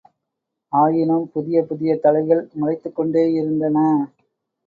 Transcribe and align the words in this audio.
ஆயினும், 0.73 1.31
புதிய 1.31 1.57
புதிய 1.63 1.91
தலைகள் 1.97 2.49
முளைத்துக்கொண்டேயிருந்தன. 2.59 3.77